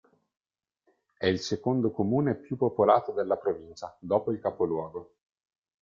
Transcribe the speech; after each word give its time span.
È 1.15 1.27
il 1.27 1.39
secondo 1.39 1.91
comune 1.91 2.33
più 2.33 2.57
popolato 2.57 3.11
della 3.11 3.37
provincia, 3.37 3.95
dopo 3.99 4.31
il 4.31 4.39
capoluogo. 4.39 5.13